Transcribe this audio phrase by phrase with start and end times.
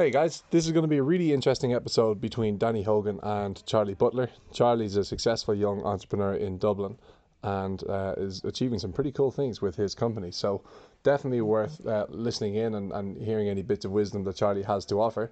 [0.00, 3.62] Hey guys, this is going to be a really interesting episode between Danny Hogan and
[3.66, 4.30] Charlie Butler.
[4.50, 6.96] Charlie's a successful young entrepreneur in Dublin
[7.42, 10.30] and uh, is achieving some pretty cool things with his company.
[10.30, 10.62] So,
[11.02, 14.86] definitely worth uh, listening in and, and hearing any bits of wisdom that Charlie has
[14.86, 15.30] to offer.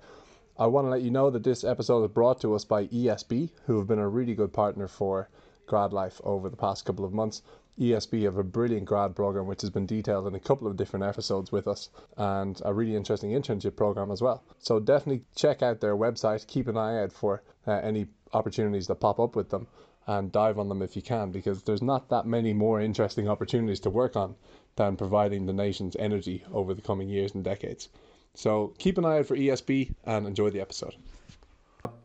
[0.59, 3.49] I want to let you know that this episode is brought to us by ESB,
[3.65, 5.31] who have been a really good partner for
[5.65, 7.41] Grad Life over the past couple of months.
[7.79, 11.05] ESB have a brilliant grad program which has been detailed in a couple of different
[11.05, 14.43] episodes with us and a really interesting internship program as well.
[14.59, 18.97] So definitely check out their website, keep an eye out for uh, any opportunities that
[18.97, 19.67] pop up with them
[20.07, 23.81] and dive on them if you can because there's not that many more interesting opportunities
[23.81, 24.35] to work on
[24.77, 27.89] than providing the nation's energy over the coming years and decades.
[28.35, 30.95] So keep an eye out for ESB and enjoy the episode.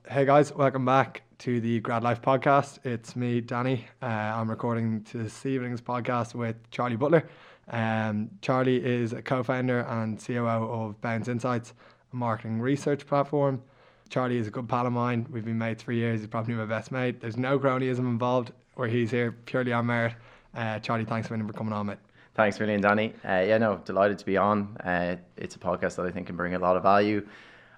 [0.09, 2.79] Hey guys, welcome back to the Grad Life podcast.
[2.85, 3.85] It's me, Danny.
[4.01, 7.27] Uh, I'm recording this evening's podcast with Charlie Butler.
[7.67, 11.73] Um, Charlie is a co-founder and COO of Bounce Insights,
[12.13, 13.61] a marketing research platform.
[14.07, 15.27] Charlie is a good pal of mine.
[15.29, 16.21] We've been mates for years.
[16.21, 17.19] He's probably my best mate.
[17.19, 20.15] There's no cronyism involved, where he's here purely on merit.
[20.55, 21.97] Uh, Charlie, thanks for coming on, mate.
[22.35, 23.15] Thanks, million, Danny.
[23.25, 24.77] Uh, yeah, no, delighted to be on.
[24.77, 27.27] Uh, it's a podcast that I think can bring a lot of value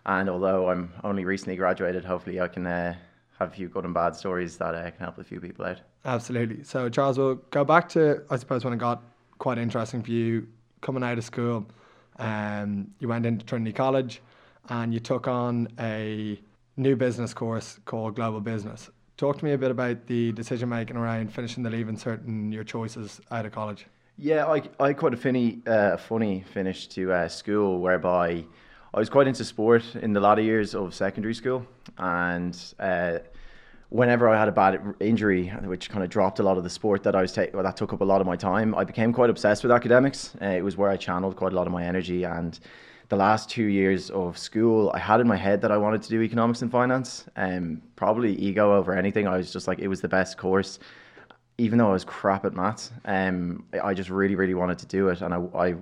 [0.06, 2.96] and although I'm only recently graduated, hopefully I can uh,
[3.40, 5.82] have a few good and bad stories that uh, can help a few people out.
[6.06, 6.64] Absolutely.
[6.64, 9.04] So, Charles, we'll go back to, I suppose, when it got
[9.40, 10.48] quite interesting for you
[10.82, 11.66] coming out of school.
[12.18, 14.22] Um, you went into Trinity College
[14.70, 16.40] and you took on a
[16.78, 18.90] new business course called Global Business.
[19.18, 22.54] Talk to me a bit about the decision making around finishing the leaving cert and
[22.54, 23.86] your choices out of college.
[24.18, 28.46] Yeah, I, I quite a funny, uh, funny finish to uh, school whereby
[28.96, 33.20] I was quite into sport in the latter years of secondary school, and uh,
[33.90, 37.04] whenever I had a bad injury, which kind of dropped a lot of the sport
[37.04, 39.30] that I was taking, that took up a lot of my time, I became quite
[39.30, 40.34] obsessed with academics.
[40.42, 42.58] Uh, it was where I channeled quite a lot of my energy, and
[43.10, 46.10] the last two years of school, I had in my head that I wanted to
[46.10, 47.26] do economics and finance.
[47.36, 49.28] Um, probably ego over anything.
[49.28, 50.80] I was just like, it was the best course
[51.58, 55.08] even though I was crap at maths, um, I just really, really wanted to do
[55.08, 55.76] it, and I, I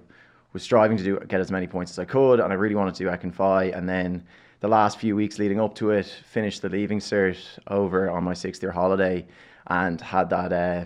[0.53, 2.95] was striving to do get as many points as I could, and I really wanted
[2.95, 3.65] to do Phi.
[3.65, 4.23] And then
[4.59, 7.37] the last few weeks leading up to it, finished the leaving cert
[7.67, 9.25] over on my sixth year holiday,
[9.67, 10.85] and had that uh,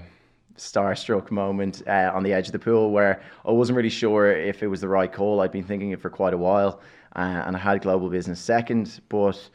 [0.57, 4.63] starstruck moment uh, on the edge of the pool where I wasn't really sure if
[4.63, 5.41] it was the right call.
[5.41, 6.81] I'd been thinking it for quite a while,
[7.15, 9.49] uh, and I had global business second, but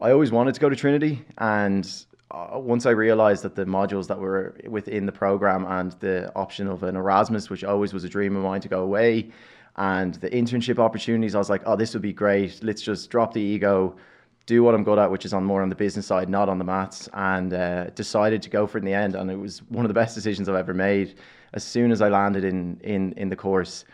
[0.00, 1.86] I always wanted to go to Trinity, and
[2.30, 6.66] uh, once I realized that the modules that were within the program and the option
[6.66, 9.30] of an Erasmus, which always was a dream of mine to go away,
[9.76, 12.62] and the internship opportunities, I was like, oh, this would be great.
[12.62, 13.96] Let's just drop the ego,
[14.46, 16.58] do what I'm good at, which is on more on the business side, not on
[16.58, 19.14] the maths, and uh, decided to go for it in the end.
[19.14, 21.18] And it was one of the best decisions I've ever made.
[21.52, 23.84] As soon as I landed in in in the course,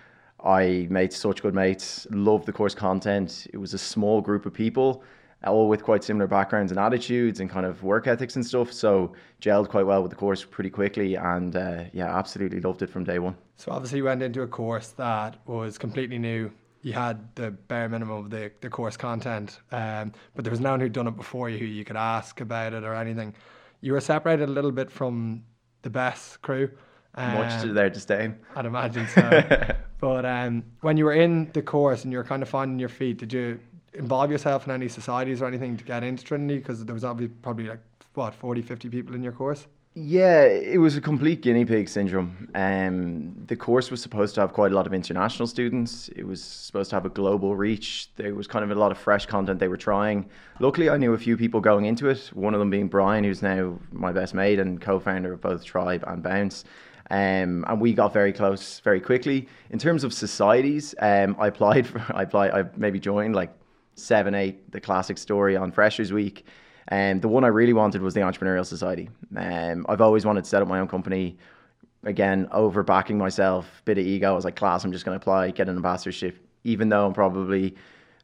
[0.44, 2.06] I made such good mates.
[2.10, 3.46] Loved the course content.
[3.52, 5.02] It was a small group of people
[5.44, 8.72] all with quite similar backgrounds and attitudes and kind of work ethics and stuff.
[8.72, 12.90] So gelled quite well with the course pretty quickly, and uh, yeah, absolutely loved it
[12.90, 13.36] from day one.
[13.56, 16.50] So obviously you went into a course that was completely new.
[16.82, 20.72] You had the bare minimum of the, the course content, um, but there was no
[20.72, 23.34] one who'd done it before you who you could ask about it or anything.
[23.80, 25.44] You were separated a little bit from
[25.82, 26.70] the best crew.
[27.14, 28.36] Um, Much to their disdain.
[28.56, 29.74] I'd imagine so.
[30.00, 32.88] but um, when you were in the course and you were kind of finding your
[32.88, 33.60] feet, did you
[33.94, 36.58] involve yourself in any societies or anything to get into Trinity?
[36.58, 37.80] Because there was obviously probably like
[38.14, 39.66] what 40, 50 people in your course.
[39.94, 42.48] Yeah, it was a complete guinea pig syndrome.
[42.54, 46.08] Um, the course was supposed to have quite a lot of international students.
[46.16, 48.08] It was supposed to have a global reach.
[48.16, 50.30] There was kind of a lot of fresh content they were trying.
[50.60, 52.30] Luckily, I knew a few people going into it.
[52.32, 56.04] One of them being Brian, who's now my best mate and co-founder of both Tribe
[56.06, 56.64] and Bounce.
[57.10, 59.46] Um, and we got very close very quickly.
[59.68, 63.52] In terms of societies, um, I applied for, I applied, I maybe joined like
[63.94, 66.46] seven, eight, the classic story on Freshers Week.
[66.88, 69.08] And um, the one I really wanted was the Entrepreneurial Society.
[69.36, 71.38] Um, I've always wanted to set up my own company.
[72.04, 74.32] Again, over backing myself, bit of ego.
[74.32, 77.12] I was like, class, I'm just going to apply, get an ambassadorship, even though I'm
[77.12, 77.76] probably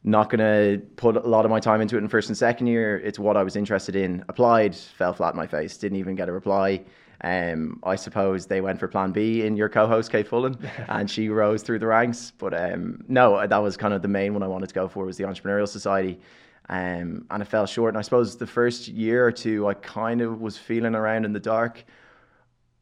[0.03, 2.66] not going to put a lot of my time into it in first and second
[2.66, 2.98] year.
[2.98, 4.25] It's what I was interested in.
[4.28, 6.83] Applied, fell flat in my face, didn't even get a reply.
[7.22, 10.56] Um, I suppose they went for Plan B in your co-host Kate Fullen,
[10.88, 12.32] and she rose through the ranks.
[12.38, 15.04] But um, no, that was kind of the main one I wanted to go for
[15.04, 16.20] was the Entrepreneurial Society,
[16.68, 17.91] um, and it fell short.
[17.91, 21.32] And I suppose the first year or two, I kind of was feeling around in
[21.32, 21.84] the dark.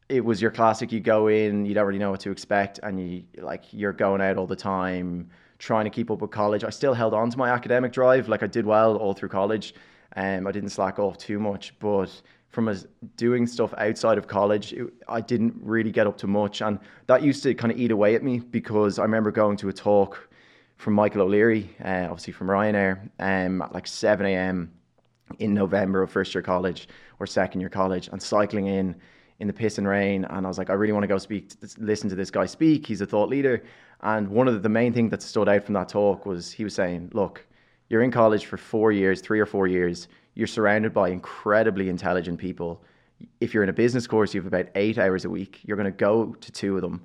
[0.09, 0.91] It was your classic.
[0.91, 4.21] You go in, you don't really know what to expect, and you like you're going
[4.21, 6.63] out all the time, trying to keep up with college.
[6.63, 9.73] I still held on to my academic drive, like I did well all through college.
[10.15, 12.85] Um, I didn't slack off too much, but from us
[13.15, 17.21] doing stuff outside of college, it, I didn't really get up to much, and that
[17.21, 20.29] used to kind of eat away at me because I remember going to a talk
[20.77, 24.71] from Michael O'Leary, uh, obviously from Ryanair, um, at like 7 a.m.
[25.39, 26.87] in November of first year college
[27.19, 28.95] or second year college, and cycling in
[29.39, 30.25] in the piss and rain.
[30.25, 32.87] And I was like, I really want to go speak, listen to this guy speak.
[32.87, 33.63] He's a thought leader.
[34.01, 36.73] And one of the, main thing that stood out from that talk was he was
[36.73, 37.45] saying, look,
[37.89, 40.07] you're in college for four years, three or four years.
[40.37, 42.83] You're surrounded by incredibly intelligent people.
[43.41, 45.61] If you're in a business course, you have about eight hours a week.
[45.63, 47.01] You're going to go to two of them.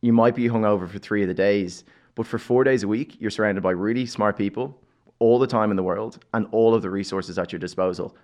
[0.00, 1.84] You might be hungover for three of the days,
[2.16, 4.82] but for four days a week, you're surrounded by really smart people
[5.20, 8.16] all the time in the world and all of the resources at your disposal.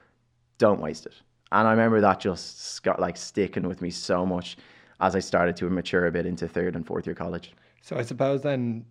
[0.58, 1.14] Don't waste it.
[1.52, 4.56] And I remember that just got like sticking with me so much
[4.98, 7.52] as I started to mature a bit into third and fourth year college.
[7.82, 8.84] So I suppose then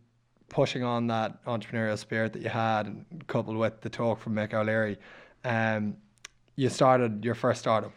[0.47, 4.97] pushing on that entrepreneurial spirit that you had, coupled with the talk from Mick O'Leary,
[5.43, 5.95] um,
[6.55, 7.91] you started your first startup.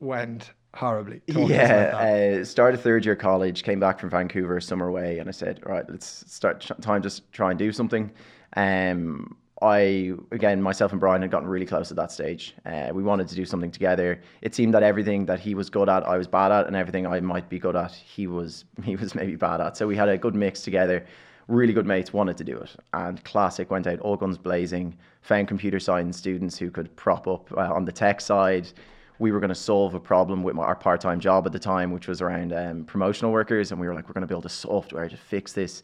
[0.00, 1.20] Went horribly.
[1.32, 5.32] Talk yeah, uh, started third year college, came back from Vancouver summer way, and I
[5.32, 8.10] said, all right, let's start time just try and do something.
[8.56, 12.54] Um, I again myself and Brian had gotten really close at that stage.
[12.64, 14.20] Uh, we wanted to do something together.
[14.40, 17.06] It seemed that everything that he was good at, I was bad at, and everything
[17.06, 19.76] I might be good at, he was he was maybe bad at.
[19.76, 21.04] So we had a good mix together.
[21.48, 24.96] Really good mates wanted to do it, and Classic went out all guns blazing.
[25.22, 28.68] Found computer science students who could prop up uh, on the tech side.
[29.18, 32.06] We were going to solve a problem with our part-time job at the time, which
[32.06, 35.08] was around um, promotional workers, and we were like, we're going to build a software
[35.08, 35.82] to fix this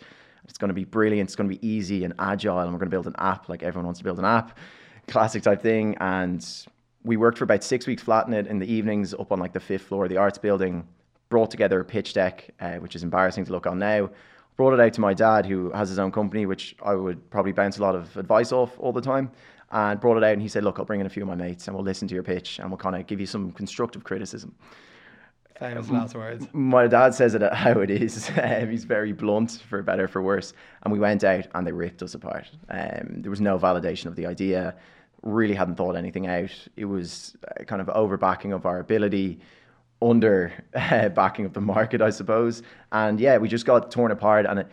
[0.48, 1.28] it's going to be brilliant.
[1.28, 3.62] It's going to be easy and agile, and we're going to build an app like
[3.62, 4.58] everyone wants to build an app,
[5.08, 5.96] classic type thing.
[6.00, 6.46] And
[7.02, 9.60] we worked for about six weeks flattening it in the evenings up on like the
[9.60, 10.86] fifth floor of the arts building.
[11.30, 14.10] Brought together a pitch deck, uh, which is embarrassing to look on now.
[14.56, 17.52] Brought it out to my dad, who has his own company, which I would probably
[17.52, 19.30] bounce a lot of advice off all the time.
[19.70, 21.34] And brought it out, and he said, "Look, I'll bring in a few of my
[21.34, 24.04] mates, and we'll listen to your pitch, and we'll kind of give you some constructive
[24.04, 24.54] criticism."
[25.58, 26.48] Famous last words.
[26.52, 28.30] My dad says it how it is.
[28.42, 30.52] Um, he's very blunt, for better for worse.
[30.82, 32.50] And we went out and they ripped us apart.
[32.70, 34.74] Um, there was no validation of the idea.
[35.22, 36.50] Really hadn't thought anything out.
[36.76, 37.36] It was
[37.66, 39.38] kind of over backing of our ability,
[40.10, 42.62] under uh, backing of the market, I suppose.
[42.92, 44.68] And yeah, we just got torn apart, and it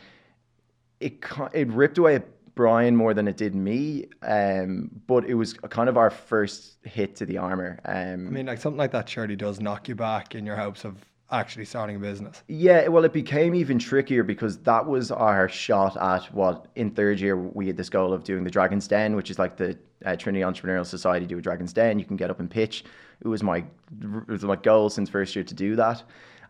[1.00, 1.24] it
[1.54, 2.22] it ripped away
[2.56, 4.08] Brian more than it did me.
[4.22, 7.80] Um, but it was kind of our first hit to the armor.
[7.86, 10.86] Um, I mean, like something like that surely does knock you back in your hopes
[10.86, 10.98] of
[11.32, 12.44] actually starting a business.
[12.48, 17.20] Yeah, well, it became even trickier because that was our shot at what in third
[17.20, 20.16] year we had this goal of doing the Dragon's Den, which is like the uh,
[20.16, 22.00] Trinity Entrepreneurial Society do a Dragon's Den.
[22.00, 22.84] You can get up and pitch.
[23.22, 23.64] It was my
[24.02, 26.04] it was my goal since first year to do that.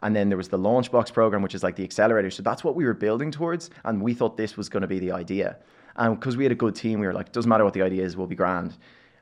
[0.04, 2.32] And then there was the Launchbox program, which is like the accelerator.
[2.32, 5.00] So that's what we were building towards, and we thought this was going to be
[5.00, 5.58] the idea.
[5.96, 8.04] And because we had a good team, we were like, doesn't matter what the idea
[8.04, 8.78] is, we'll be grand.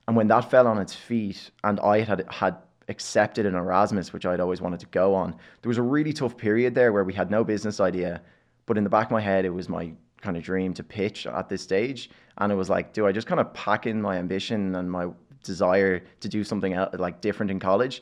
[0.07, 4.25] And when that fell on its feet, and I had had accepted an Erasmus, which
[4.25, 7.13] I'd always wanted to go on, there was a really tough period there where we
[7.13, 8.21] had no business idea.
[8.65, 11.25] But in the back of my head, it was my kind of dream to pitch
[11.27, 12.09] at this stage.
[12.37, 15.07] And it was like, do I just kind of pack in my ambition and my
[15.43, 18.01] desire to do something else, like different in college?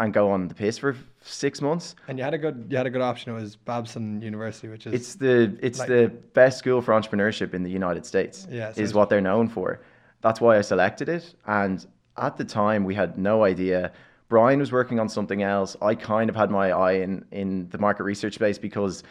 [0.00, 1.96] and go on the piss for six months.
[2.06, 3.32] And you had a good you had a good option.
[3.32, 7.54] It was Babson University, which is it's the it's like, the best school for entrepreneurship
[7.54, 8.46] in the United States.
[8.50, 9.80] Yeah, is what they're known for.
[10.20, 11.34] That's why I selected it.
[11.46, 11.84] And
[12.16, 13.92] at the time, we had no idea.
[14.28, 15.76] Brian was working on something else.
[15.80, 19.02] I kind of had my eye in in the market research space because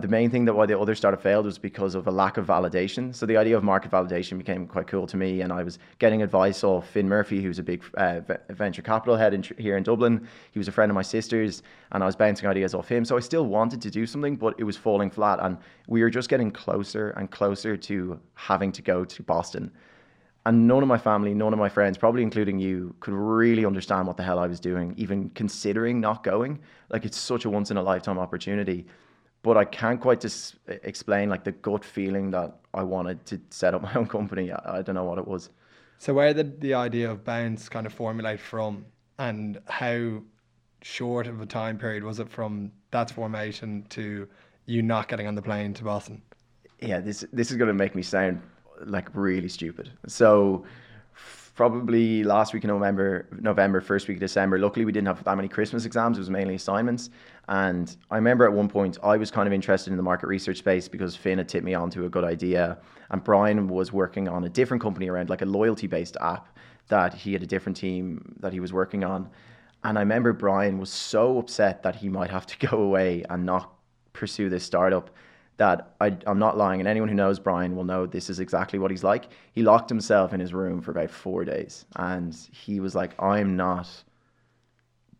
[0.00, 2.46] the main thing that why the other startup failed was because of a lack of
[2.46, 3.14] validation.
[3.14, 6.22] So the idea of market validation became quite cool to me, and I was getting
[6.22, 10.26] advice off Finn Murphy, who's a big uh, venture capital head in, here in Dublin.
[10.52, 11.62] He was a friend of my sister's,
[11.92, 13.04] and I was bouncing ideas off him.
[13.04, 16.10] So I still wanted to do something, but it was falling flat, and we were
[16.10, 19.70] just getting closer and closer to having to go to Boston.
[20.46, 24.06] And none of my family, none of my friends, probably including you, could really understand
[24.06, 26.60] what the hell I was doing, even considering not going.
[26.88, 28.86] Like it's such a once in a lifetime opportunity
[29.42, 33.74] but I can't quite just explain like the gut feeling that I wanted to set
[33.74, 34.52] up my own company.
[34.52, 35.50] I, I don't know what it was.
[35.98, 38.84] So where did the idea of Bounce kind of formulate from,
[39.18, 40.22] and how
[40.82, 44.28] short of a time period was it from that formation to
[44.66, 46.22] you not getting on the plane to Boston?
[46.80, 48.40] Yeah, this this is going to make me sound
[48.84, 49.90] like really stupid.
[50.06, 50.64] So
[51.58, 54.60] probably last week in November, November, first week of December.
[54.60, 56.16] Luckily, we didn't have that many Christmas exams.
[56.16, 57.10] It was mainly assignments.
[57.48, 60.58] And I remember at one point, I was kind of interested in the market research
[60.58, 62.78] space because Finn had tipped me onto a good idea.
[63.10, 67.12] And Brian was working on a different company around like a loyalty based app that
[67.12, 69.28] he had a different team that he was working on.
[69.82, 73.44] And I remember Brian was so upset that he might have to go away and
[73.44, 73.72] not
[74.12, 75.10] pursue this startup
[75.58, 78.78] that I, am not lying, and anyone who knows Brian will know this is exactly
[78.78, 79.28] what he's like.
[79.52, 83.56] He locked himself in his room for about four days, and he was like, "I'm
[83.56, 83.88] not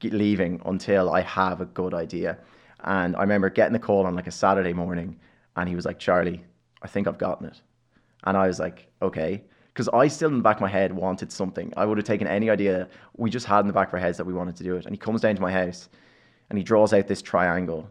[0.03, 2.39] leaving until I have a good idea."
[2.85, 5.19] And I remember getting the call on like a Saturday morning,
[5.57, 6.45] and he was like, "Charlie,
[6.83, 7.61] I think I've gotten it.
[8.25, 9.43] And I was like, okay.
[9.73, 11.73] Because I still in the back of my head wanted something.
[11.77, 14.19] I would have taken any idea we just had in the back of our heads
[14.19, 14.87] that we wanted to do it.
[14.87, 15.89] And he comes down to my house
[16.51, 17.89] and he draws out this triangle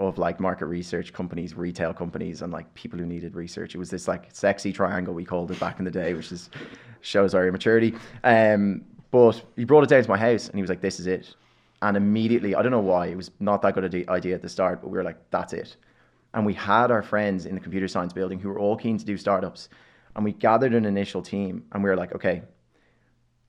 [0.00, 3.74] of like market research companies, retail companies, and like people who needed research.
[3.74, 6.50] It was this like sexy triangle we called it back in the day, which is
[7.02, 7.94] shows our immaturity.
[8.24, 11.06] Um, but he brought it down to my house and he was like, "This is
[11.06, 11.34] it."
[11.82, 14.82] And immediately, I don't know why, it was not that good idea at the start,
[14.82, 15.76] but we were like, "That's it."
[16.34, 19.04] And we had our friends in the computer science building who were all keen to
[19.04, 19.68] do startups,
[20.14, 22.42] and we gathered an initial team, and we were like, "Okay,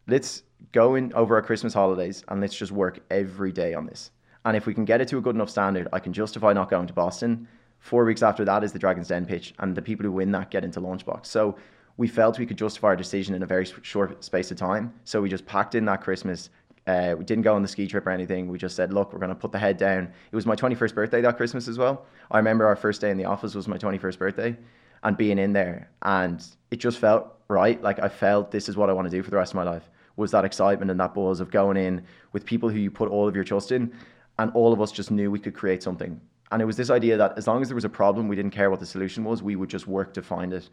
[0.08, 4.12] let's go in over our Christmas holidays and let's just work every day on this."
[4.46, 6.70] And if we can get it to a good enough standard, I can justify not
[6.70, 7.48] going to Boston.
[7.80, 10.52] Four weeks after that is the Dragon's Den pitch, and the people who win that
[10.52, 11.28] get into Launchbox.
[11.28, 11.58] So
[11.98, 14.94] we felt we could justify our decision in a very short space of time.
[15.04, 16.50] So we just packed in that Christmas.
[16.88, 18.48] Uh, we didn't go on the ski trip or anything.
[18.48, 20.12] We just said, look, we're going to put the head down.
[20.32, 22.06] It was my 21st birthday that Christmas as well.
[22.32, 24.58] I remember our first day in the office was my 21st birthday
[25.04, 25.90] and being in there.
[26.02, 27.82] And it just felt right.
[27.82, 29.64] Like I felt this is what I want to do for the rest of my
[29.64, 33.10] life was that excitement and that buzz of going in with people who you put
[33.10, 33.92] all of your trust in
[34.42, 36.20] and all of us just knew we could create something.
[36.52, 38.52] And it was this idea that as long as there was a problem, we didn't
[38.52, 40.70] care what the solution was, we would just work to find it.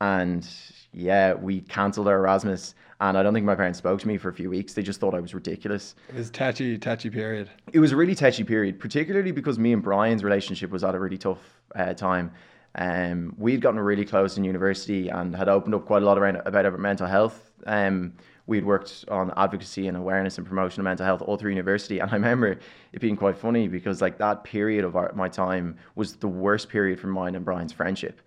[0.00, 0.48] And
[0.92, 4.30] yeah, we cancelled our Erasmus, and I don't think my parents spoke to me for
[4.30, 4.72] a few weeks.
[4.72, 5.94] They just thought I was ridiculous.
[6.08, 7.50] It was touchy, touchy period.
[7.72, 10.98] It was a really touchy period, particularly because me and Brian's relationship was at a
[10.98, 12.32] really tough uh, time.
[12.76, 16.36] Um, we'd gotten really close in university and had opened up quite a lot around
[16.46, 17.50] about our mental health.
[17.66, 18.14] Um,
[18.46, 21.98] we'd worked on advocacy and awareness and promotion of mental health all through university.
[21.98, 22.58] And I remember
[22.92, 26.68] it being quite funny because like that period of our, my time was the worst
[26.68, 28.20] period for mine and Brian's friendship.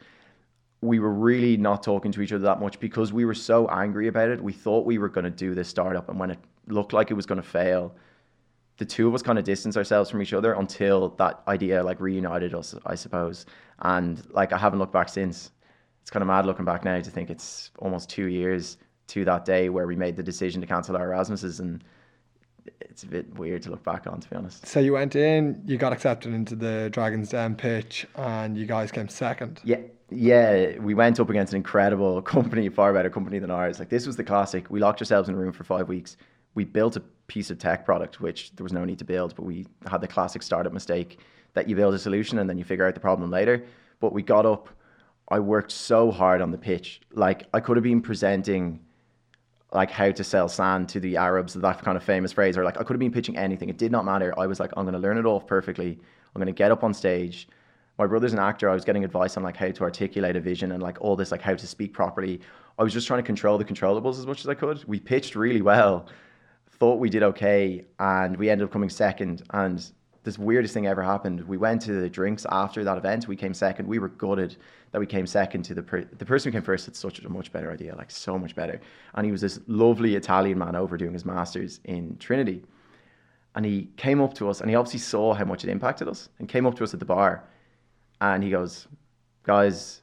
[0.82, 4.08] We were really not talking to each other that much because we were so angry
[4.08, 4.42] about it.
[4.42, 7.14] We thought we were going to do this startup, and when it looked like it
[7.14, 7.96] was going to fail,
[8.78, 12.00] the two of us kind of distanced ourselves from each other until that idea like
[12.02, 13.46] reunited us, I suppose.
[13.80, 15.52] And like I haven't looked back since.
[16.02, 18.78] It's kind of mad looking back now to think it's almost two years
[19.08, 21.84] to that day where we made the decision to cancel our Erasmuses and
[22.80, 24.66] it's a bit weird to look back on to be honest.
[24.66, 28.92] So you went in, you got accepted into the Dragons Den pitch and you guys
[28.92, 29.62] came second.
[29.64, 29.80] Yeah.
[30.16, 33.80] Yeah, we went up against an incredible company, far better company than ours.
[33.80, 34.70] Like this was the classic.
[34.70, 36.18] We locked ourselves in a room for five weeks.
[36.54, 39.44] We built a piece of tech product which there was no need to build, but
[39.44, 41.20] we had the classic startup mistake
[41.54, 43.64] that you build a solution and then you figure out the problem later.
[44.00, 44.70] But we got up.
[45.30, 47.02] I worked so hard on the pitch.
[47.14, 48.82] Like I could have been presenting
[49.74, 52.78] like how to sell sand to the Arabs, that kind of famous phrase, or like
[52.78, 53.70] I could have been pitching anything.
[53.70, 54.38] It did not matter.
[54.38, 56.00] I was like, I'm going to learn it off perfectly.
[56.36, 57.48] I'm going to get up on stage.
[57.98, 58.70] My brother's an actor.
[58.70, 61.32] I was getting advice on like how to articulate a vision and like all this,
[61.32, 62.42] like how to speak properly.
[62.80, 64.84] I was just trying to control the controllables as much as I could.
[64.86, 66.08] We pitched really well,
[66.72, 69.44] thought we did okay, and we ended up coming second.
[69.52, 69.92] And
[70.24, 71.42] this weirdest thing ever happened.
[71.42, 73.28] We went to the drinks after that event.
[73.28, 73.88] We came second.
[73.88, 74.56] We were gutted
[74.92, 76.86] that we came second to the per- the person who came first.
[76.86, 78.80] Had such a much better idea, like so much better.
[79.16, 82.64] And he was this lovely Italian man over doing his masters in Trinity.
[83.56, 86.30] And he came up to us, and he obviously saw how much it impacted us,
[86.40, 87.44] and came up to us at the bar,
[88.22, 88.88] and he goes,
[89.44, 90.03] "Guys,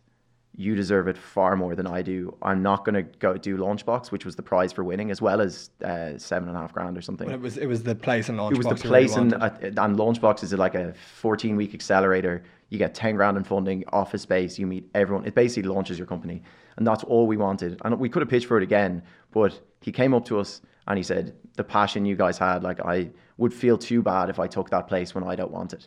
[0.57, 2.37] you deserve it far more than I do.
[2.43, 5.41] I'm not going to go do Launchbox, which was the prize for winning, as well
[5.41, 7.29] as uh, seven and a half grand or something.
[7.29, 8.53] Well, it was it was the place in Launchbox.
[8.53, 12.43] It was the place really in, uh, and Launchbox is like a 14 week accelerator.
[12.69, 14.59] You get 10 grand in funding, office space.
[14.59, 15.25] You meet everyone.
[15.25, 16.43] It basically launches your company,
[16.77, 17.81] and that's all we wanted.
[17.85, 19.03] And we could have pitched for it again,
[19.33, 22.81] but he came up to us and he said, "The passion you guys had, like
[22.81, 25.87] I would feel too bad if I took that place when I don't want it."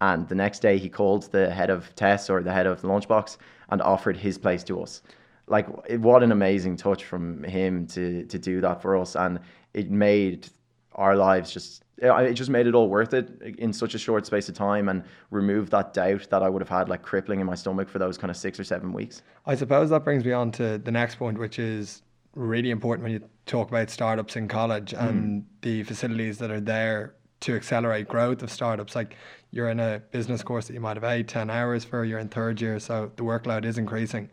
[0.00, 2.88] And the next day, he called the head of TESS or the head of the
[2.88, 3.36] Launchbox
[3.68, 5.02] and offered his place to us.
[5.46, 5.66] Like,
[5.98, 9.40] what an amazing touch from him to to do that for us, and
[9.74, 10.48] it made
[10.94, 14.48] our lives just it just made it all worth it in such a short space
[14.48, 17.54] of time and removed that doubt that I would have had like crippling in my
[17.54, 19.22] stomach for those kind of six or seven weeks.
[19.44, 22.02] I suppose that brings me on to the next point, which is
[22.34, 25.08] really important when you talk about startups in college mm.
[25.08, 28.94] and the facilities that are there to accelerate growth of startups.
[28.94, 29.16] Like
[29.50, 32.28] you're in a business course that you might have eight, 10 hours for, you're in
[32.28, 34.30] third year, so the workload is increasing.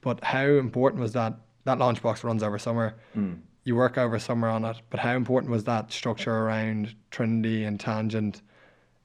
[0.00, 1.34] But how important was that?
[1.64, 2.94] That Launchbox runs over summer.
[3.16, 3.38] Mm.
[3.64, 7.78] You work over summer on it, but how important was that structure around Trinity and
[7.78, 8.42] Tangent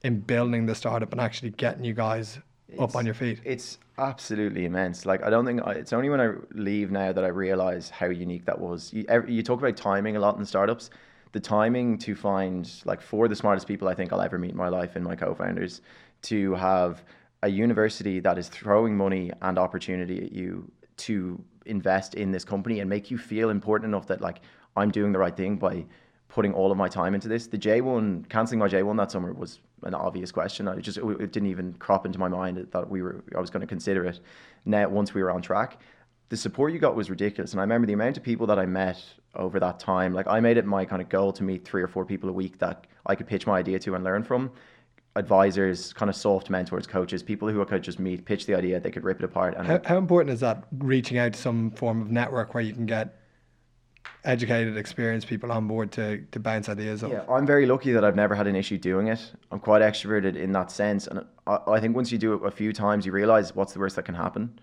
[0.02, 3.40] in building the startup and actually getting you guys it's, up on your feet?
[3.44, 5.04] It's absolutely immense.
[5.04, 8.06] Like I don't think I, it's only when I leave now that I realize how
[8.06, 8.92] unique that was.
[8.92, 10.90] You, you talk about timing a lot in startups
[11.34, 14.56] the timing to find like for the smartest people I think I'll ever meet in
[14.56, 15.82] my life and my co-founders
[16.22, 17.04] to have
[17.42, 22.78] a university that is throwing money and opportunity at you to invest in this company
[22.78, 24.42] and make you feel important enough that like
[24.76, 25.84] I'm doing the right thing by
[26.28, 27.48] putting all of my time into this.
[27.48, 30.68] The J1 canceling my J1 that summer was an obvious question.
[30.68, 33.60] I just it didn't even crop into my mind that we were I was going
[33.62, 34.20] to consider it.
[34.64, 35.80] Now once we were on track,
[36.28, 37.50] the support you got was ridiculous.
[37.50, 39.04] And I remember the amount of people that I met
[39.36, 40.12] over that time.
[40.12, 42.32] Like I made it my kind of goal to meet three or four people a
[42.32, 44.50] week that I could pitch my idea to and learn from.
[45.16, 48.80] Advisors, kind of soft mentors, coaches, people who I could just meet, pitch the idea,
[48.80, 49.54] they could rip it apart.
[49.56, 52.72] And how, how important is that reaching out to some form of network where you
[52.72, 53.20] can get
[54.24, 57.12] educated, experienced people on board to, to bounce ideas off.
[57.12, 59.32] Yeah, I'm very lucky that I've never had an issue doing it.
[59.52, 61.06] I'm quite extroverted in that sense.
[61.06, 63.78] And I, I think once you do it a few times, you realize what's the
[63.78, 64.58] worst that can happen.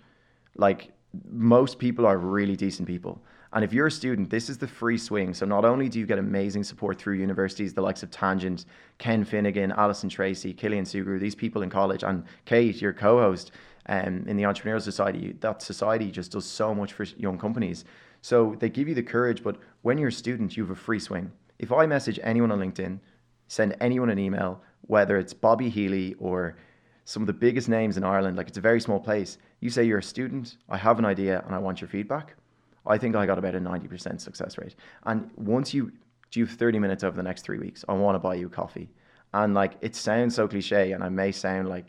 [0.55, 0.91] Like,
[1.29, 3.21] most people are really decent people.
[3.53, 5.33] And if you're a student, this is the free swing.
[5.33, 8.65] So not only do you get amazing support through universities, the likes of Tangent,
[8.97, 13.51] Ken Finnegan, Alison Tracy, Killian Sugrue, these people in college, and Kate, your co-host
[13.87, 17.83] um, in the Entrepreneurial Society, that society just does so much for young companies.
[18.21, 20.99] So they give you the courage, but when you're a student, you have a free
[20.99, 21.31] swing.
[21.59, 22.99] If I message anyone on LinkedIn,
[23.47, 26.55] send anyone an email, whether it's Bobby Healy or
[27.03, 29.83] some of the biggest names in Ireland, like it's a very small place, you say
[29.83, 32.35] you're a student, I have an idea, and I want your feedback.
[32.85, 34.75] I think I got about a 90% success rate.
[35.03, 35.91] And once you
[36.31, 38.89] do 30 minutes over the next three weeks, I want to buy you coffee.
[39.33, 41.85] And like it sounds so cliche, and I may sound like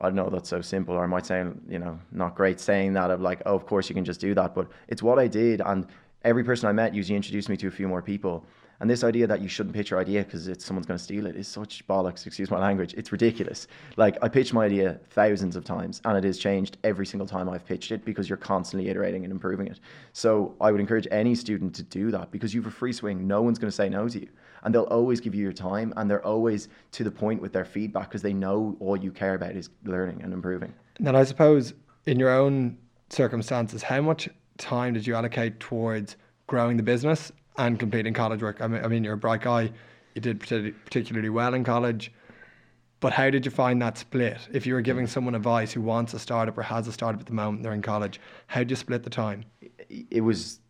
[0.00, 2.92] I don't know that's so simple, or I might sound, you know, not great saying
[2.94, 4.54] that of like, oh, of course you can just do that.
[4.54, 5.62] But it's what I did.
[5.62, 5.86] And
[6.22, 8.44] every person I met usually introduced me to a few more people.
[8.80, 11.36] And this idea that you shouldn't pitch your idea because someone's going to steal it
[11.36, 12.26] is such bollocks.
[12.26, 12.94] Excuse my language.
[12.94, 13.66] It's ridiculous.
[13.96, 17.48] Like I pitched my idea thousands of times, and it has changed every single time
[17.48, 19.80] I've pitched it because you're constantly iterating and improving it.
[20.12, 23.26] So I would encourage any student to do that because you have a free swing.
[23.26, 24.28] No one's going to say no to you,
[24.62, 27.64] and they'll always give you your time, and they're always to the point with their
[27.64, 30.74] feedback because they know all you care about is learning and improving.
[31.00, 31.74] Then I suppose
[32.06, 32.78] in your own
[33.10, 34.28] circumstances, how much
[34.58, 36.16] time did you allocate towards
[36.46, 38.60] growing the business and completing college work.
[38.60, 39.70] I mean, I mean, you're a bright guy.
[40.14, 42.12] You did particularly well in college.
[43.00, 44.38] But how did you find that split?
[44.52, 47.26] If you were giving someone advice who wants a startup or has a startup at
[47.26, 49.44] the moment, they're in college, how did you split the time?
[50.10, 50.60] It was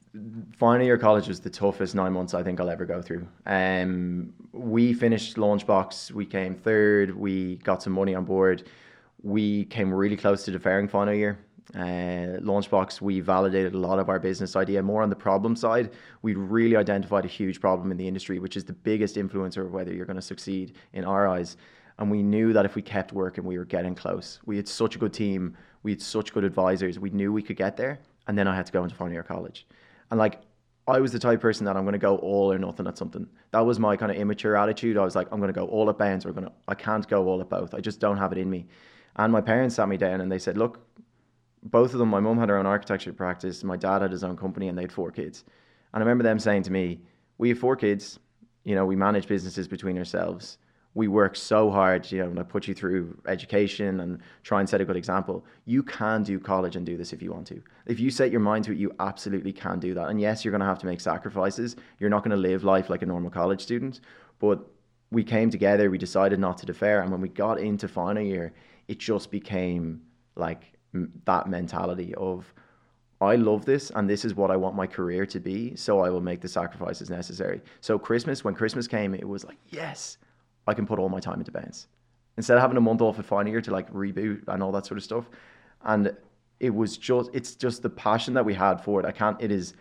[0.57, 3.27] final year college was the toughest nine months I think I'll ever go through.
[3.47, 8.69] Um, we finished Launchbox, we came third, we got some money on board.
[9.23, 11.39] We came really close to deferring final year.
[11.75, 15.91] Uh, Launchbox, we validated a lot of our business idea more on the problem side.
[16.23, 19.73] We really identified a huge problem in the industry, which is the biggest influencer of
[19.73, 21.57] whether you're going to succeed in our eyes.
[21.99, 24.39] And we knew that if we kept working, we were getting close.
[24.47, 26.99] We had such a good team, we had such good advisors.
[26.99, 27.99] We knew we could get there.
[28.29, 29.67] And then I had to go into final year college.
[30.11, 30.41] And like,
[30.89, 33.27] I was the type person that I'm going to go all or nothing at something.
[33.51, 34.97] That was my kind of immature attitude.
[34.97, 37.07] I was like, I'm going to go all at Bounce or going to, I can't
[37.09, 37.75] go all at both.
[37.75, 38.67] I just don't have it in me.
[39.17, 40.87] And my parents sat me down and they said, look,
[41.71, 44.37] both of them, my mum had her own architecture practice, my dad had his own
[44.37, 45.45] company, and they had four kids.
[45.93, 47.01] And I remember them saying to me,
[47.39, 48.19] "We have four kids.
[48.65, 50.59] You know, we manage businesses between ourselves.
[50.95, 52.11] We work so hard.
[52.11, 55.45] You know, and I put you through education and try and set a good example.
[55.65, 57.63] You can do college and do this if you want to.
[57.87, 60.09] If you set your mind to it, you absolutely can do that.
[60.09, 61.77] And yes, you're going to have to make sacrifices.
[61.99, 64.01] You're not going to live life like a normal college student,
[64.39, 64.59] but."
[65.13, 68.53] We came together, we decided not to defer, and when we got into final year,
[68.89, 70.03] it just became
[70.35, 70.76] like
[71.25, 72.53] that mentality of
[73.21, 76.11] I love this and this is what I want my career to be, so I
[76.11, 77.63] will make the sacrifices necessary.
[77.81, 80.19] So Christmas, when Christmas came, it was like, yes,
[80.67, 81.87] I can put all my time into bounce.
[82.37, 84.85] Instead of having a month off at final year to like reboot and all that
[84.85, 85.31] sort of stuff.
[85.85, 86.15] And
[86.61, 89.07] it was just it's just the passion that we had for it.
[89.07, 89.75] I can't it is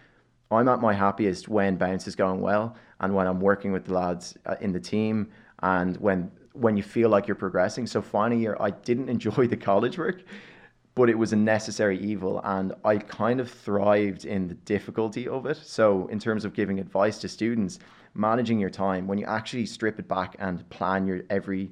[0.51, 3.93] I'm at my happiest when bounce is going well and when I'm working with the
[3.93, 5.29] lads uh, in the team
[5.63, 7.87] and when when you feel like you're progressing.
[7.87, 10.21] So final year I didn't enjoy the college work
[10.95, 15.45] but it was a necessary evil and i kind of thrived in the difficulty of
[15.45, 15.57] it.
[15.57, 17.79] So in terms of giving advice to students
[18.13, 21.69] managing your time when you actually strip it back and plan your every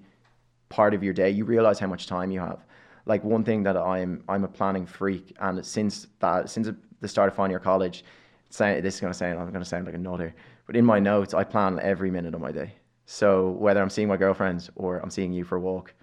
[0.68, 2.66] part of your day you realize how much time you have.
[3.06, 7.30] Like one thing that i'm i'm a planning freak and since that since the start
[7.30, 8.04] of final year college
[8.50, 10.34] say this is going to sound i'm going to sound like a nutter
[10.68, 12.74] but in my notes i plan every minute of my day.
[13.06, 15.94] So whether i'm seeing my girlfriends or i'm seeing you for a walk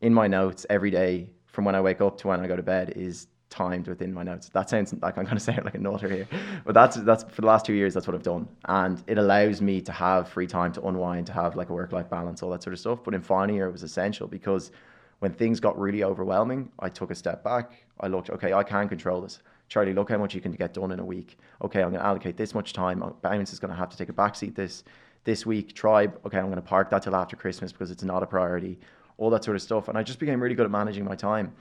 [0.00, 2.62] in my notes every day from when I wake up to when I go to
[2.62, 4.48] bed is timed within my notes.
[4.50, 6.28] That sounds like I'm going to sound like a nutter here,
[6.64, 7.94] but that's that's for the last two years.
[7.94, 11.32] That's what I've done, and it allows me to have free time to unwind, to
[11.32, 13.00] have like a work life balance, all that sort of stuff.
[13.04, 14.70] But in final year, it was essential because
[15.18, 17.84] when things got really overwhelming, I took a step back.
[18.00, 19.40] I looked, okay, I can control this.
[19.68, 21.38] Charlie, look how much you can get done in a week.
[21.62, 23.04] Okay, I'm going to allocate this much time.
[23.22, 24.82] Bounce is going to have to take a backseat this
[25.24, 25.74] this week.
[25.74, 28.78] Tribe, okay, I'm going to park that till after Christmas because it's not a priority
[29.20, 29.86] all that sort of stuff.
[29.86, 31.52] And I just became really good at managing my time.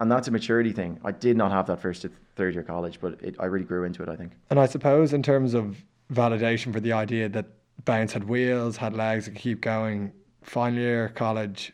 [0.00, 1.00] And that's a maturity thing.
[1.04, 3.84] I did not have that first to third year college, but it, I really grew
[3.84, 4.32] into it, I think.
[4.50, 7.46] And I suppose, in terms of validation for the idea that
[7.84, 10.12] Bounce had wheels, had legs, could keep going.
[10.42, 11.72] Final year college,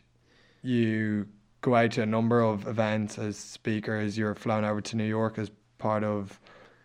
[0.61, 1.27] you
[1.61, 4.17] go out to a number of events as speakers.
[4.17, 5.49] You're flown over to New York as
[5.79, 6.39] part of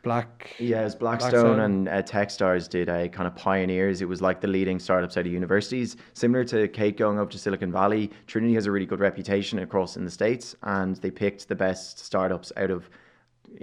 [0.07, 0.55] Black.
[0.61, 1.61] Yeah, it was Blackstone, Blackstone.
[1.61, 4.01] and uh, Techstars did a kind of pioneers.
[4.01, 7.38] It was like the leading startups out of universities, similar to Kate going up to
[7.38, 8.12] Silicon Valley.
[8.29, 11.99] Trinity has a really good reputation across in the states, and they picked the best
[11.99, 12.88] startups out of.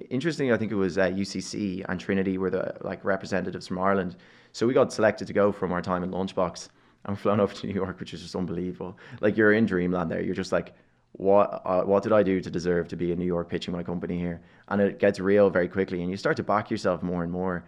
[0.10, 4.18] Interestingly, I think it was uh, UCC and Trinity were the like representatives from Ireland.
[4.52, 6.68] So we got selected to go from our time in Launchbox
[7.06, 8.98] and flown over to New York, which is just unbelievable.
[9.22, 10.22] Like you're in dreamland there.
[10.22, 10.74] You're just like,
[11.14, 13.84] what uh, what did I do to deserve to be in New York pitching my
[13.84, 14.42] company here?
[14.68, 17.66] And it gets real very quickly, and you start to back yourself more and more.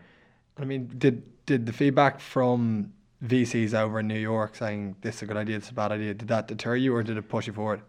[0.58, 2.92] I mean, did did the feedback from
[3.24, 5.92] VCs over in New York saying this is a good idea, this is a bad
[5.92, 7.82] idea, did that deter you or did it push you forward?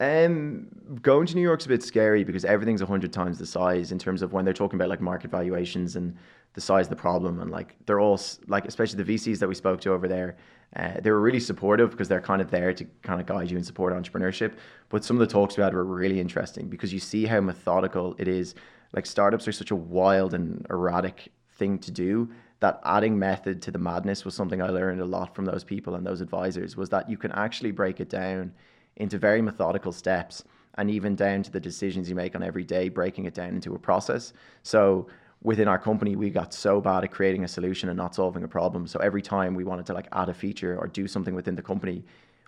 [0.00, 0.68] Um,
[1.02, 3.98] going to New York's a bit scary because everything's a hundred times the size in
[3.98, 6.16] terms of when they're talking about like market valuations and
[6.58, 9.54] the size of the problem, and like they're all like, especially the VCs that we
[9.54, 10.36] spoke to over there,
[10.74, 13.56] uh, they were really supportive because they're kind of there to kind of guide you
[13.56, 14.54] and support entrepreneurship.
[14.88, 18.16] But some of the talks we had were really interesting because you see how methodical
[18.18, 18.56] it is.
[18.92, 22.28] Like startups are such a wild and erratic thing to do
[22.60, 25.94] that adding method to the madness was something I learned a lot from those people
[25.94, 28.52] and those advisors was that you can actually break it down
[28.96, 30.42] into very methodical steps
[30.76, 33.74] and even down to the decisions you make on every day, breaking it down into
[33.74, 34.32] a process.
[34.62, 35.08] So
[35.42, 38.48] within our company, we got so bad at creating a solution and not solving a
[38.48, 38.86] problem.
[38.86, 41.62] So every time we wanted to like add a feature or do something within the
[41.62, 42.04] company,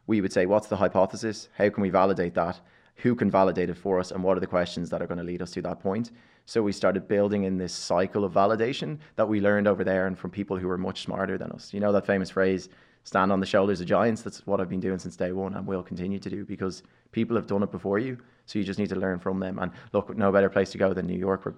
[0.06, 1.48] we would say, what's the hypothesis?
[1.56, 2.60] How can we validate that?
[2.96, 4.10] Who can validate it for us?
[4.10, 6.10] And what are the questions that are going to lead us to that point?
[6.46, 10.18] So we started building in this cycle of validation that we learned over there and
[10.18, 11.72] from people who were much smarter than us.
[11.72, 12.68] You know that famous phrase,
[13.04, 14.22] stand on the shoulders of giants?
[14.22, 17.36] That's what I've been doing since day one and will continue to do because people
[17.36, 18.18] have done it before you.
[18.46, 19.60] So you just need to learn from them.
[19.60, 21.54] And look, no better place to go than New York where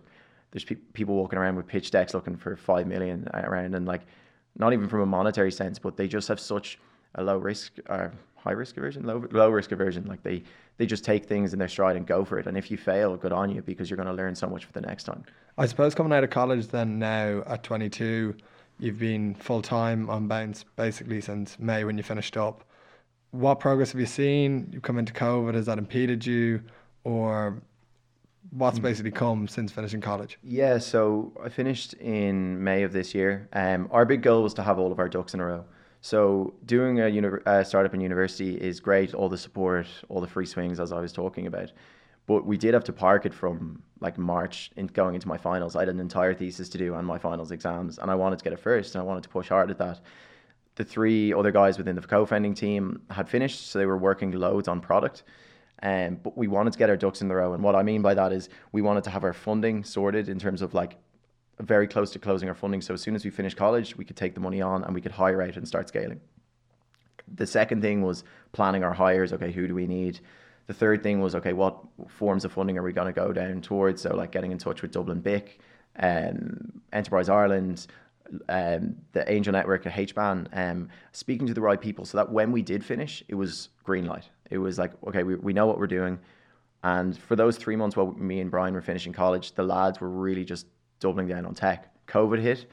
[0.53, 4.03] there's pe- people walking around with pitch decks looking for 5 million around and like,
[4.57, 6.79] not even from a monetary sense, but they just have such
[7.17, 10.05] a low risk or high risk aversion, low, low risk aversion.
[10.07, 10.43] Like they,
[10.77, 12.47] they just take things in their stride and go for it.
[12.47, 14.73] And if you fail, good on you because you're going to learn so much for
[14.73, 15.25] the next time.
[15.57, 18.35] I suppose coming out of college then now at 22,
[18.79, 22.65] you've been full time on Bounce basically since May when you finished up.
[23.31, 24.69] What progress have you seen?
[24.71, 26.63] You've come into COVID, has that impeded you?
[27.05, 27.63] Or
[28.51, 30.39] what's basically come since finishing college?
[30.43, 33.49] Yeah, so I finished in May of this year.
[33.53, 35.65] Um, our big goal was to have all of our ducks in a row.
[36.01, 40.27] So doing a, uni- a startup in university is great, all the support, all the
[40.27, 41.73] free swings, as I was talking about.
[42.27, 45.77] But we did have to park it from like March in going into my finals.
[45.77, 48.45] I had an entire thesis to do and my finals exams, and I wanted to
[48.45, 50.01] get it first, and I wanted to push hard at that.
[50.75, 54.69] The three other guys within the co-founding team had finished, so they were working loads
[54.69, 55.23] on product.
[55.83, 58.03] Um, but we wanted to get our ducks in the row, and what I mean
[58.03, 60.97] by that is we wanted to have our funding sorted in terms of like
[61.61, 62.81] very close to closing our funding.
[62.81, 65.01] So as soon as we finished college, we could take the money on and we
[65.01, 66.21] could hire out and start scaling.
[67.35, 69.33] The second thing was planning our hires.
[69.33, 70.21] Okay, who do we need?
[70.67, 73.61] The third thing was okay, what forms of funding are we going to go down
[73.61, 74.03] towards?
[74.03, 75.59] So like getting in touch with Dublin BIC,
[75.99, 77.87] um, Enterprise Ireland,
[78.49, 82.53] um, the Angel Network at HBAN, um, speaking to the right people, so that when
[82.53, 84.29] we did finish, it was green light.
[84.51, 86.19] It was like okay, we we know what we're doing.
[86.85, 90.11] And for those three months while me and Brian were finishing college, the lads were
[90.11, 90.67] really just
[90.99, 91.89] doubling down on tech.
[92.09, 92.67] COVID hit,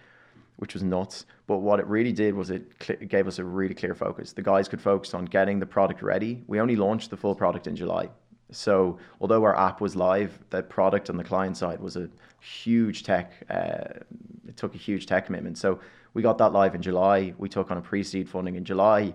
[0.58, 1.26] which was nuts.
[1.48, 4.34] But what it really did was it, cl- it gave us a really clear focus.
[4.34, 6.43] The guys could focus on getting the product ready.
[6.48, 8.10] We only launched the full product in July.
[8.51, 12.09] So although our app was live, the product on the client side was a
[12.41, 13.33] huge tech.
[13.49, 13.99] Uh,
[14.47, 15.57] it took a huge tech commitment.
[15.57, 15.79] So
[16.13, 17.33] we got that live in July.
[17.38, 19.13] We took on a pre-seed funding in July.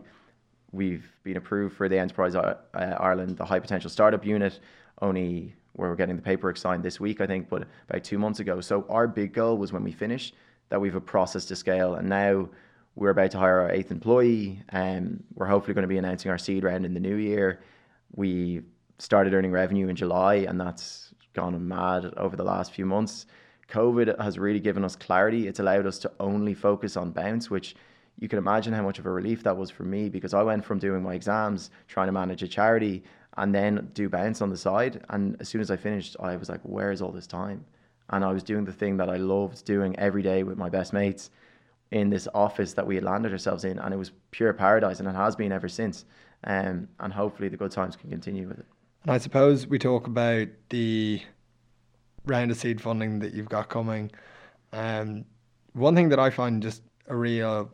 [0.73, 4.61] We've been approved for the Enterprise uh, Ireland, the High Potential Startup Unit.
[5.03, 8.39] Only where we're getting the paperwork signed this week, I think, but about two months
[8.41, 8.61] ago.
[8.61, 10.33] So our big goal was when we finish
[10.69, 12.49] that we've a process to scale, and now
[12.95, 16.39] we're about to hire our eighth employee, and we're hopefully going to be announcing our
[16.39, 17.61] seed round in the new year.
[18.15, 18.63] We
[18.99, 23.27] started earning revenue in July, and that's gone mad over the last few months.
[23.69, 25.49] COVID has really given us clarity.
[25.49, 27.75] It's allowed us to only focus on bounce, which
[28.19, 30.65] you can imagine how much of a relief that was for me because I went
[30.65, 33.03] from doing my exams, trying to manage a charity,
[33.37, 35.05] and then do bounce on the side.
[35.11, 37.65] And as soon as I finished, I was like, where is all this time?
[38.11, 40.93] And I was doing the thing that I loved doing every day with my best
[40.93, 41.31] mates
[41.91, 43.79] in this office that we had landed ourselves in.
[43.79, 46.05] And it was pure paradise, and it has been ever since.
[46.45, 48.67] Um, and hopefully the good times can continue with it.
[49.05, 51.21] And I suppose we talk about the
[52.27, 54.11] round of seed funding that you've got coming.
[54.73, 55.25] Um,
[55.75, 57.71] one thing that I find just a real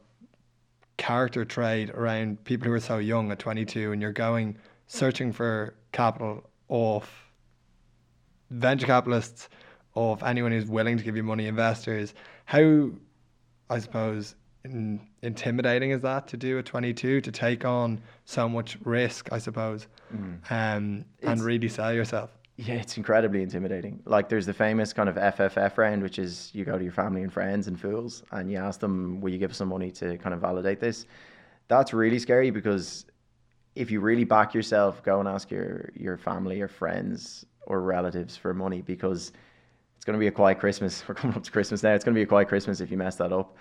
[0.97, 5.75] character trait around people who are so young at 22 and you're going searching for
[5.93, 7.31] capital off
[8.51, 9.49] venture capitalists,
[9.95, 12.15] of anyone who's willing to give you money, investors.
[12.45, 12.91] How,
[13.69, 14.35] I suppose,
[15.23, 19.87] intimidating is that to do at 22 to take on so much risk, I suppose,
[20.51, 22.31] um, and really sell yourself?
[22.57, 24.03] Yeah, it's incredibly intimidating.
[24.05, 27.23] Like there's the famous kind of FFF round, which is you go to your family
[27.23, 30.19] and friends and fools and you ask them, will you give us some money to
[30.19, 31.07] kind of validate this?
[31.69, 33.07] That's really scary because
[33.77, 38.37] if you really back yourself, go and ask your, your family or friends or relatives
[38.37, 39.33] for money because
[39.97, 41.03] it's going to be a quiet Christmas.
[41.09, 41.95] We're coming up to Christmas now.
[41.95, 43.57] It's going to be a quiet Christmas if you mess that up.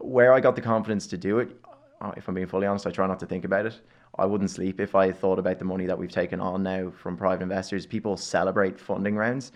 [0.00, 1.56] Where I got the confidence to do it,
[2.00, 3.80] uh, if I'm being fully honest, I try not to think about it.
[4.18, 7.16] I wouldn't sleep if I thought about the money that we've taken on now from
[7.16, 7.86] private investors.
[7.86, 9.52] People celebrate funding rounds.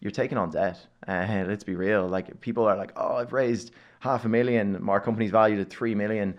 [0.00, 0.78] You're taking on debt.
[1.08, 2.06] Uh, let's be real.
[2.06, 4.76] Like people are like, oh, I've raised half a million.
[4.82, 6.36] My company's valued at three million.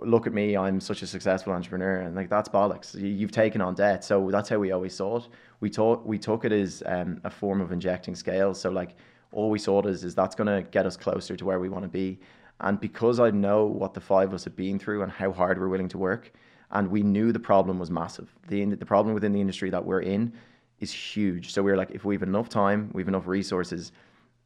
[0.00, 2.94] Look at me, I'm such a successful entrepreneur, and like that's bollocks.
[2.94, 5.28] You- You've taken on debt, so that's how we always saw it.
[5.60, 8.54] We thought we took it as um, a form of injecting scale.
[8.54, 8.94] So like
[9.32, 11.68] all we saw it as is that's going to get us closer to where we
[11.68, 12.18] want to be.
[12.60, 15.60] And because I know what the five of us have been through and how hard
[15.60, 16.32] we're willing to work,
[16.70, 18.34] and we knew the problem was massive.
[18.48, 20.32] The the problem within the industry that we're in
[20.80, 21.52] is huge.
[21.52, 23.92] So we were like, if we have enough time, we have enough resources,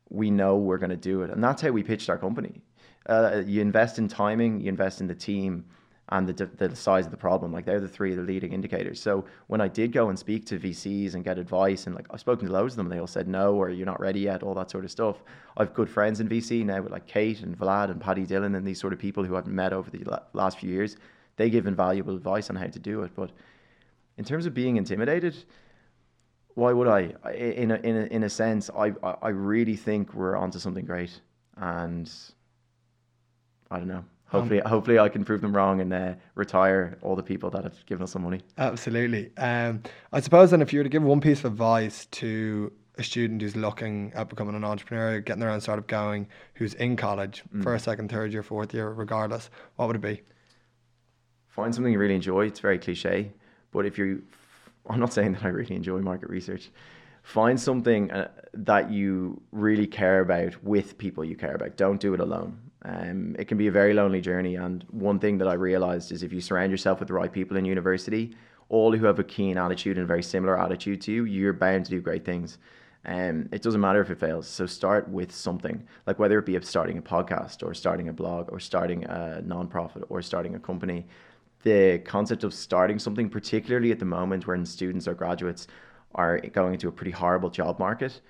[0.09, 1.31] we know we're going to do it.
[1.31, 2.61] And that's how we pitched our company.
[3.07, 5.64] Uh, you invest in timing, you invest in the team,
[6.09, 7.53] and the, the size of the problem.
[7.53, 9.01] Like they're the three of the leading indicators.
[9.01, 12.21] So when I did go and speak to VCs and get advice, and like I've
[12.21, 14.55] spoken to loads of them, they all said no, or you're not ready yet, all
[14.55, 15.23] that sort of stuff.
[15.57, 18.67] I've good friends in VC now with like Kate and Vlad and Paddy Dillon and
[18.67, 20.97] these sort of people who I've met over the la- last few years.
[21.37, 23.12] They give invaluable advice on how to do it.
[23.15, 23.31] But
[24.19, 25.37] in terms of being intimidated,
[26.55, 27.15] why would I?
[27.33, 31.21] In a, in a, in a sense, I I really think we're onto something great,
[31.57, 32.12] and
[33.71, 34.05] I don't know.
[34.33, 37.85] Hopefully, hopefully I can prove them wrong and uh, retire all the people that have
[37.85, 38.40] given us some money.
[38.57, 39.31] Absolutely.
[39.37, 43.03] Um, I suppose then if you were to give one piece of advice to a
[43.03, 47.42] student who's looking at becoming an entrepreneur, getting their own startup going, who's in college,
[47.62, 50.23] first, second, third year, fourth year, regardless, what would it be?
[51.49, 52.47] Find something you really enjoy.
[52.47, 53.33] It's very cliche,
[53.71, 54.23] but if you,
[54.88, 56.71] I'm not saying that I really enjoy market research.
[57.23, 61.77] Find something uh, that you really care about with people you care about.
[61.77, 62.59] Don't do it alone.
[62.85, 64.57] Um, it can be a very lonely journey.
[64.57, 67.57] And one thing that I realized is if you surround yourself with the right people
[67.57, 68.37] in university,
[68.68, 71.85] all who have a keen attitude and a very similar attitude to you, you're bound
[71.85, 72.59] to do great things.
[73.05, 74.49] Um, it doesn't matter if it fails.
[74.49, 78.51] So start with something, like whether it be starting a podcast or starting a blog
[78.51, 81.07] or starting a nonprofit or starting a company.
[81.64, 85.68] The concept of starting something, particularly at the moment when students or graduates
[86.14, 88.21] are going into a pretty horrible job market,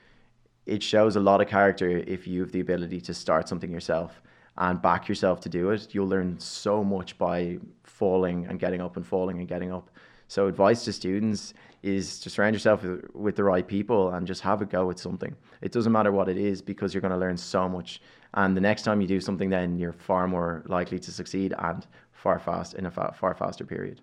[0.66, 4.22] it shows a lot of character if you have the ability to start something yourself
[4.58, 5.94] and back yourself to do it.
[5.94, 9.90] You'll learn so much by falling and getting up and falling and getting up.
[10.28, 14.62] So advice to students is to surround yourself with, the right people and just have
[14.62, 15.36] a go at something.
[15.60, 18.00] It doesn't matter what it is because you're going to learn so much.
[18.34, 21.86] And the next time you do something, then you're far more likely to succeed and
[22.12, 24.00] far fast in a fa- far faster period.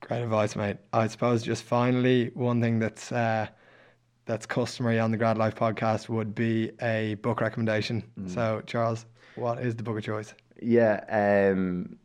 [0.00, 0.76] Great advice, mate.
[0.92, 3.46] I suppose just finally, one thing that's uh,
[4.24, 8.04] that's customary on the Grad Life podcast would be a book recommendation.
[8.26, 10.34] So, Charles, what is the book of choice?
[10.60, 11.04] Yeah.
[11.08, 11.98] Um,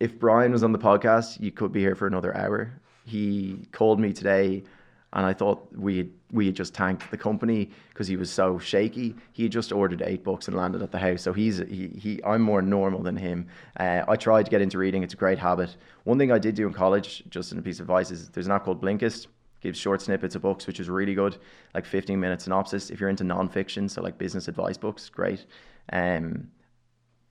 [0.00, 2.72] if Brian was on the podcast, you could be here for another hour.
[3.04, 4.64] He called me today,
[5.12, 8.58] and I thought we had, we had just tanked the company because he was so
[8.58, 9.14] shaky.
[9.32, 11.22] He had just ordered eight books and landed at the house.
[11.22, 13.46] So he's he, he I'm more normal than him.
[13.78, 15.02] Uh, I tried to get into reading.
[15.02, 15.76] It's a great habit.
[16.04, 18.46] One thing I did do in college, just in a piece of advice, is there's
[18.46, 19.28] an app called Blinkist.
[19.60, 21.38] Gives short snippets of books, which is really good,
[21.72, 22.90] like 15 minute synopsis.
[22.90, 25.46] If you're into nonfiction, so like business advice books, great.
[25.92, 26.48] Um,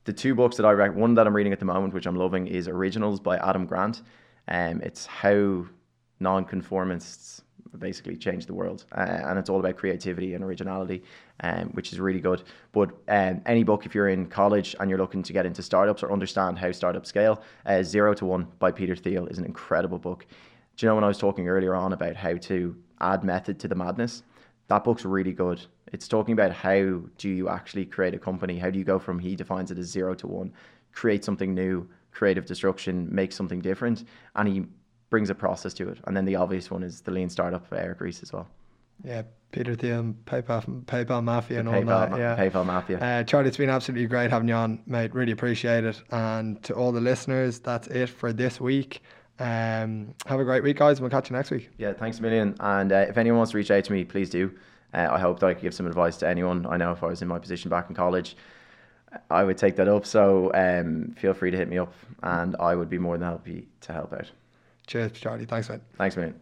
[0.04, 2.16] the two books that I rec- one that I'm reading at the moment, which I'm
[2.16, 4.02] loving, is Originals by Adam Grant.
[4.48, 5.66] Um, it's how
[6.20, 7.44] nonconformists
[7.78, 11.04] basically change the world, uh, and it's all about creativity and originality,
[11.42, 12.44] um, which is really good.
[12.72, 16.04] But um, any book, if you're in college and you're looking to get into startups
[16.04, 20.00] or understand how startups scale, uh, Zero to One by Peter Thiel is an incredible
[20.00, 20.26] book.
[20.76, 23.68] Do you know when I was talking earlier on about how to add method to
[23.68, 24.24] the madness?
[24.68, 25.62] That book's really good.
[25.92, 28.58] It's talking about how do you actually create a company?
[28.58, 30.54] How do you go from he defines it as zero to one,
[30.94, 34.66] create something new, creative destruction, make something different, and he
[35.10, 36.00] brings a process to it.
[36.06, 38.48] And then the obvious one is the lean startup by Eric Ries as well.
[39.04, 42.18] Yeah, Peter Thiel, PayPal, PayPal Mafia, and all PayPal, that.
[42.18, 43.00] Yeah, PayPal Mafia.
[43.00, 45.14] Uh, Charlie, it's been absolutely great having you on, mate.
[45.14, 46.02] Really appreciate it.
[46.12, 49.02] And to all the listeners, that's it for this week.
[49.42, 51.02] Um, have a great week, guys.
[51.02, 51.70] We'll catch you next week.
[51.78, 52.56] Yeah, thanks a million.
[52.60, 54.52] And uh, if anyone wants to reach out to me, please do.
[54.94, 56.68] Uh, I hope that I could give some advice to anyone.
[56.70, 58.36] I know if I was in my position back in college,
[59.32, 60.06] I would take that up.
[60.06, 63.68] So um, feel free to hit me up, and I would be more than happy
[63.82, 64.30] to help out.
[64.86, 65.46] Cheers, Charlie.
[65.46, 65.82] Thanks, mate.
[65.98, 66.36] Thanks, man.